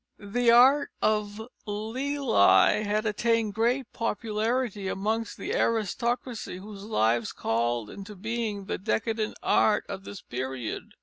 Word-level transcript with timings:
The 0.17 0.49
art 0.49 0.89
of 1.03 1.39
Lely 1.67 2.83
had 2.83 3.05
attained 3.05 3.53
great 3.53 3.93
popularity 3.93 4.87
amongst 4.87 5.37
the 5.37 5.53
aristocracy 5.55 6.57
whose 6.57 6.81
lives 6.85 7.31
called 7.31 7.91
into 7.91 8.15
being 8.15 8.65
the 8.65 8.79
decadent 8.79 9.37
art 9.43 9.85
of 9.87 10.03
this 10.03 10.23
period. 10.23 10.95